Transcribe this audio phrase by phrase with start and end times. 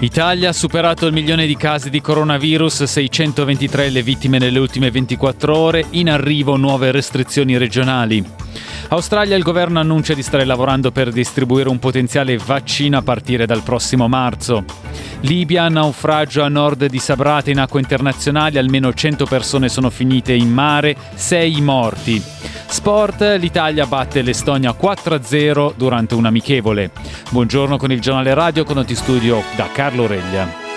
[0.00, 5.56] Italia ha superato il milione di casi di coronavirus, 623 le vittime nelle ultime 24
[5.56, 8.37] ore, in arrivo nuove restrizioni regionali.
[8.88, 13.62] Australia il governo annuncia di stare lavorando per distribuire un potenziale vaccino a partire dal
[13.62, 14.64] prossimo marzo.
[15.20, 20.50] Libia, naufragio a nord di Sabrata in acque internazionali, almeno 100 persone sono finite in
[20.50, 22.22] mare, 6 morti.
[22.66, 26.90] Sport, l'Italia batte l'Estonia 4-0 durante un amichevole.
[27.30, 30.67] Buongiorno con il giornale radio con Noti Studio da Carlo Reglia.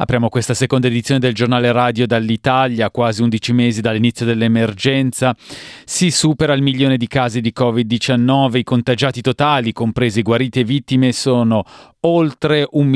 [0.00, 5.36] Apriamo questa seconda edizione del giornale radio dall'Italia, quasi 11 mesi dall'inizio dell'emergenza.
[5.84, 11.12] Si supera il milione di casi di Covid-19, i contagiati totali, compresi guariti e vittime,
[11.12, 11.64] sono
[12.00, 12.88] oltre 1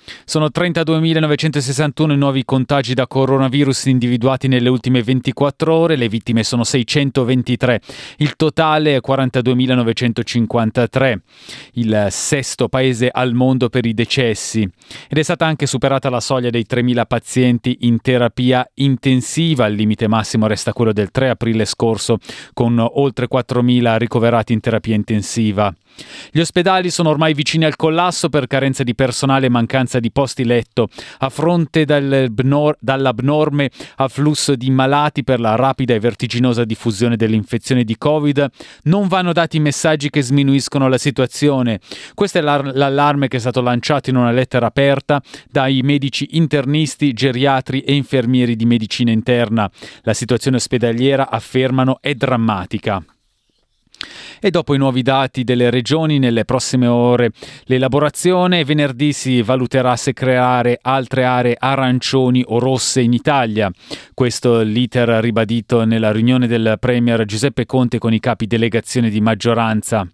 [0.00, 0.18] 28 mila.
[0.24, 7.80] Sono 32.961 nuovi contagi da coronavirus individuati nelle ultime 24 ore, le vittime sono 623,
[8.18, 11.18] il totale è 42.953,
[11.74, 14.68] il sesto paese al mondo per i decessi
[15.08, 20.08] ed è stata anche superata la soglia dei 3.000 pazienti in terapia intensiva, il limite
[20.08, 22.18] massimo resta quello del 3 aprile scorso
[22.52, 25.74] con oltre 4.000 ricoverati in terapia intensiva.
[26.30, 30.44] Gli ospedali sono ormai vicini al collasso per carenza di personale e mancanza di posti
[30.44, 30.88] letto,
[31.18, 38.46] a fronte dall'abnorme afflusso di malati per la rapida e vertiginosa diffusione dell'infezione di Covid,
[38.84, 41.80] non vanno dati messaggi che sminuiscono la situazione.
[42.14, 47.80] Questo è l'allarme che è stato lanciato in una lettera aperta dai medici internisti, geriatri
[47.80, 49.70] e infermieri di medicina interna.
[50.02, 53.02] La situazione ospedaliera, affermano, è drammatica.
[54.40, 57.30] E dopo i nuovi dati delle regioni, nelle prossime ore
[57.64, 63.70] l'elaborazione, venerdì si valuterà se creare altre aree arancioni o rosse in Italia.
[64.14, 70.06] Questo l'iter ribadito nella riunione del Premier Giuseppe Conte con i capi delegazione di maggioranza.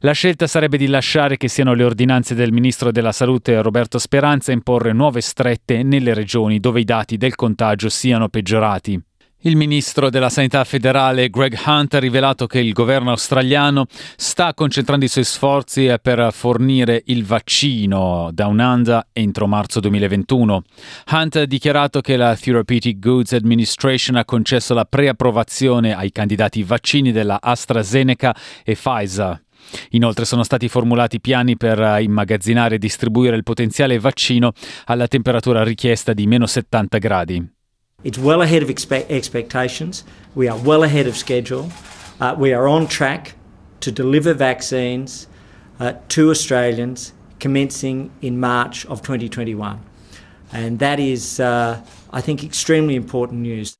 [0.00, 4.50] La scelta sarebbe di lasciare che siano le ordinanze del ministro della Salute Roberto Speranza
[4.50, 9.00] a imporre nuove strette nelle regioni dove i dati del contagio siano peggiorati.
[9.44, 15.04] Il ministro della Sanità federale Greg Hunt ha rivelato che il governo australiano sta concentrando
[15.04, 20.62] i suoi sforzi per fornire il vaccino da un'anda entro marzo 2021.
[21.10, 27.10] Hunt ha dichiarato che la Therapeutic Goods Administration ha concesso la preapprovazione ai candidati vaccini
[27.10, 29.42] della AstraZeneca e Pfizer.
[29.90, 34.52] Inoltre sono stati formulati piani per immagazzinare e distribuire il potenziale vaccino
[34.84, 37.60] alla temperatura richiesta di meno 70 gradi.
[38.04, 40.04] It's well ahead of expe- expectations.
[40.34, 41.70] We are well ahead of schedule.
[42.20, 43.34] Uh, we are on track
[43.80, 45.28] to deliver vaccines
[45.78, 49.80] uh, to Australians commencing in March of 2021.
[50.52, 51.80] And that is, uh,
[52.12, 53.76] I think, extremely important news.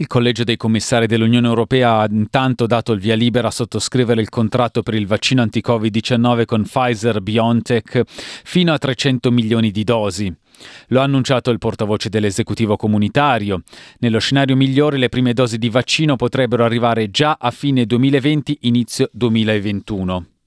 [0.00, 4.30] Il Collegio dei Commissari dell'Unione Europea ha intanto dato il via libera a sottoscrivere il
[4.30, 10.34] contratto per il vaccino anti-Covid-19 con Pfizer BioNTech fino a 300 milioni di dosi.
[10.86, 13.60] Lo ha annunciato il portavoce dell'esecutivo comunitario.
[13.98, 19.10] Nello scenario migliore le prime dosi di vaccino potrebbero arrivare già a fine 2020, inizio
[19.12, 20.39] 2021.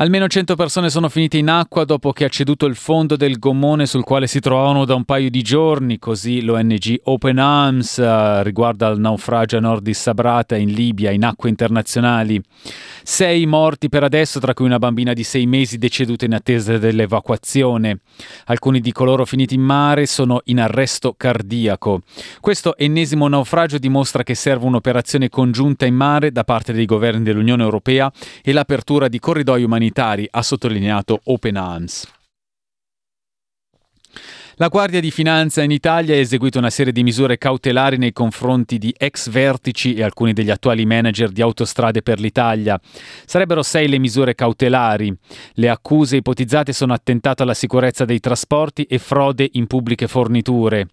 [0.00, 3.84] Almeno 100 persone sono finite in acqua dopo che ha ceduto il fondo del gommone
[3.84, 8.88] sul quale si trovavano da un paio di giorni, così l'ONG Open Arms uh, riguarda
[8.88, 12.42] il naufragio a nord di Sabrata in Libia in acque internazionali.
[13.02, 17.98] Sei morti per adesso, tra cui una bambina di sei mesi deceduta in attesa dell'evacuazione.
[18.46, 22.00] Alcuni di coloro finiti in mare sono in arresto cardiaco.
[22.40, 27.62] Questo ennesimo naufragio dimostra che serve un'operazione congiunta in mare da parte dei governi dell'Unione
[27.62, 28.10] Europea
[28.42, 29.88] e l'apertura di corridoi umanitari,
[30.30, 32.19] ha sottolineato Open Arms.
[34.60, 38.76] La Guardia di Finanza in Italia ha eseguito una serie di misure cautelari nei confronti
[38.76, 42.78] di ex vertici e alcuni degli attuali manager di Autostrade per l'Italia.
[43.24, 45.16] Sarebbero sei le misure cautelari.
[45.54, 50.88] Le accuse ipotizzate sono attentato alla sicurezza dei trasporti e frode in pubbliche forniture.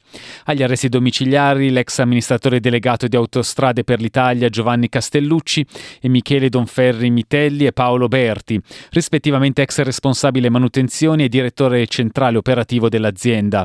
[0.45, 5.65] Agli arresti domiciliari l'ex amministratore delegato di Autostrade per l'Italia Giovanni Castellucci
[5.99, 8.57] e Michele Donferri Mitelli e Paolo Berti,
[8.91, 13.55] rispettivamente ex responsabile manutenzioni e direttore centrale operativo dell'azienda.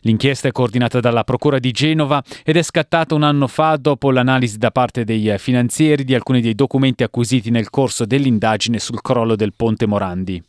[0.00, 4.58] L'inchiesta è coordinata dalla Procura di Genova ed è scattata un anno fa dopo l'analisi
[4.58, 9.36] da parte dei eh, finanzieri di alcuni dei documenti acquisiti nel corso dell'indagine sul crollo
[9.36, 10.42] del ponte Morandi.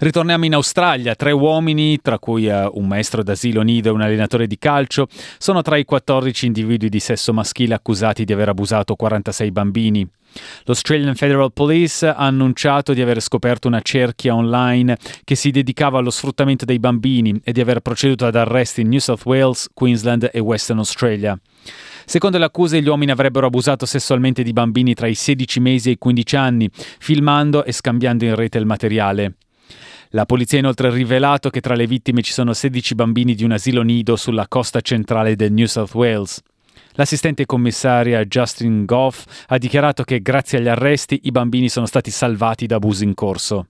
[0.00, 1.16] Ritorniamo in Australia.
[1.16, 5.08] Tre uomini, tra cui uh, un maestro d'asilo nido e un allenatore di calcio,
[5.38, 10.08] sono tra i 14 individui di sesso maschile accusati di aver abusato 46 bambini.
[10.64, 16.10] L'Australian Federal Police ha annunciato di aver scoperto una cerchia online che si dedicava allo
[16.10, 20.38] sfruttamento dei bambini e di aver proceduto ad arresti in New South Wales, Queensland e
[20.38, 21.36] Western Australia.
[22.04, 25.92] Secondo le accuse, gli uomini avrebbero abusato sessualmente di bambini tra i 16 mesi e
[25.92, 29.37] i 15 anni, filmando e scambiando in rete il materiale.
[30.12, 33.52] La polizia ha inoltre rivelato che tra le vittime ci sono 16 bambini di un
[33.52, 36.40] asilo nido sulla costa centrale del New South Wales.
[36.92, 42.66] L'assistente commissaria Justin Goff ha dichiarato che grazie agli arresti i bambini sono stati salvati
[42.66, 43.66] da abusi in corso.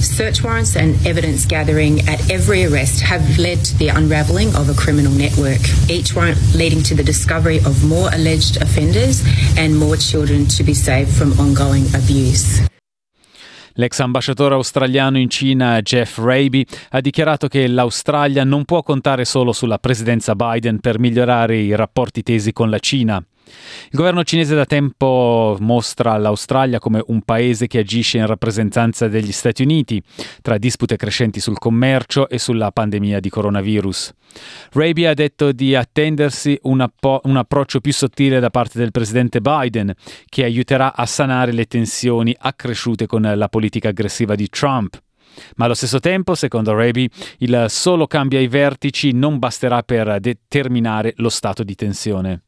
[0.00, 4.74] Search warrants and evidence gathering at every arrest have led to the unravelling of a
[4.74, 9.22] criminal network, each warrant leading to the discovery of more alleged offenders
[9.56, 12.66] and more children to be saved from ongoing abuse.
[13.76, 19.52] L'ex ambasciatore australiano in Cina Jeff Raby ha dichiarato che l'Australia non può contare solo
[19.52, 23.20] sulla presidenza Biden per migliorare i rapporti tesi con la Cina.
[23.46, 29.32] Il governo cinese da tempo mostra l'Australia come un paese che agisce in rappresentanza degli
[29.32, 30.02] Stati Uniti,
[30.42, 34.12] tra dispute crescenti sul commercio e sulla pandemia di coronavirus.
[34.72, 39.40] Raby ha detto di attendersi un, appo- un approccio più sottile da parte del presidente
[39.40, 39.92] Biden,
[40.26, 45.00] che aiuterà a sanare le tensioni accresciute con la politica aggressiva di Trump.
[45.56, 47.08] Ma allo stesso tempo, secondo Raby,
[47.38, 52.42] il solo cambio ai vertici non basterà per determinare lo stato di tensione.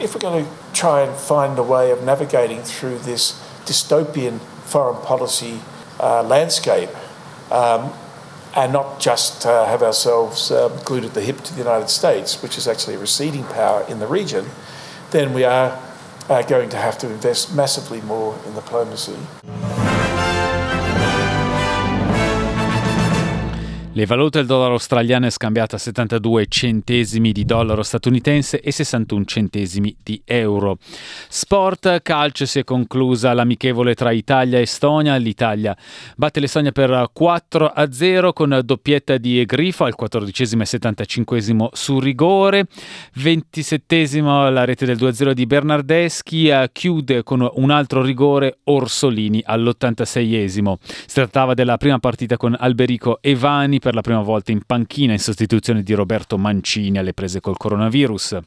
[0.00, 3.32] If we're going to try and find a way of navigating through this
[3.64, 5.60] dystopian foreign policy
[6.00, 6.90] uh, landscape
[7.50, 7.92] um,
[8.54, 12.42] and not just uh, have ourselves um, glued at the hip to the United States,
[12.42, 14.46] which is actually a receding power in the region,
[15.10, 15.80] then we are
[16.28, 19.16] uh, going to have to invest massively more in diplomacy.
[23.98, 29.24] Le valute del dollaro australiano è scambiato a 72 centesimi di dollaro statunitense e 61
[29.24, 30.78] centesimi di euro.
[31.28, 35.16] Sport calcio si è conclusa l'amichevole tra Italia e Estonia.
[35.16, 35.76] L'Italia
[36.14, 41.40] batte l'Estonia per 4 a 0 con doppietta di Grifo al 14 e 75
[41.72, 42.66] su rigore,
[43.14, 49.42] 27 la rete del 2 0 di Bernardeschi, eh, chiude con un altro rigore Orsolini
[49.44, 55.14] all'86 Si trattava della prima partita con Alberico Evani per la prima volta in panchina
[55.14, 58.38] in sostituzione di Roberto Mancini alle prese col coronavirus.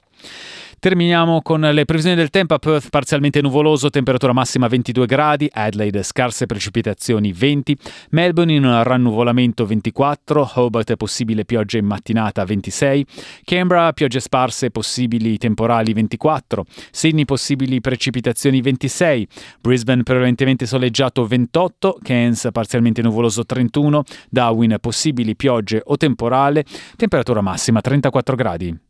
[0.81, 6.01] Terminiamo con le previsioni del tempo a Perth parzialmente nuvoloso, temperatura massima 22 gradi, Adelaide
[6.01, 7.78] scarse precipitazioni 20,
[8.10, 13.06] Melbourne in un rannuvolamento 24, Hobart possibile pioggia in mattinata 26,
[13.44, 19.27] Canberra piogge sparse possibili temporali 24, Sydney possibili precipitazioni 26,
[19.62, 24.01] Brisbane prevalentemente soleggiato 28, Cairns parzialmente nuvoloso 31,
[24.31, 28.89] Darwin possibili piogge o temporale, temperatura massima 34 gradi.